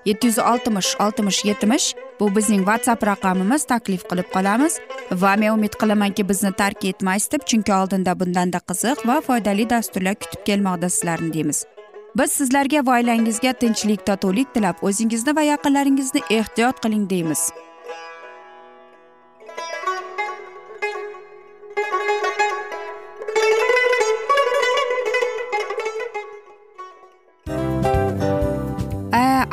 yetti 0.05 0.27
yuz 0.27 0.39
oltmish 0.39 0.95
oltmish 1.05 1.45
yetmish 1.45 1.95
bu 2.19 2.35
bizning 2.35 2.63
whatsapp 2.69 3.03
raqamimiz 3.11 3.65
taklif 3.73 4.03
qilib 4.09 4.29
qolamiz. 4.35 4.79
Va 5.11 5.35
men 5.35 5.53
umid 5.57 5.75
qilamanki 5.81 6.29
bizni 6.29 6.51
tark 6.61 6.85
etmaysiz 6.85 7.31
deb 7.31 7.43
chunki 7.49 7.73
oldinda 7.73 8.19
bundanda 8.19 8.59
qiziq 8.69 9.07
va 9.07 9.21
foydali 9.27 9.69
dasturlar 9.69 10.15
kutib 10.15 10.41
kelmoqda 10.49 10.89
sizlarni 10.89 11.33
deymiz. 11.33 11.65
Biz 12.17 12.31
sizlarga 12.39 12.85
va 12.85 12.97
oilangizga 12.99 13.53
tinchlik 13.61 14.05
totuvlik 14.05 14.53
tilab 14.53 14.81
o'zingizni 14.89 15.35
va 15.35 15.43
yaqinlaringizni 15.51 16.21
ehtiyot 16.39 16.81
qiling 16.83 17.09
deymiz. 17.09 17.51